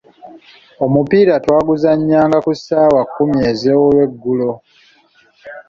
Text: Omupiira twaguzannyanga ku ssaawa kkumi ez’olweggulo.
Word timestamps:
Omupiira 0.85 1.33
twaguzannyanga 1.43 2.37
ku 2.45 2.51
ssaawa 2.57 3.01
kkumi 3.07 3.37
ez’olweggulo. 3.51 4.51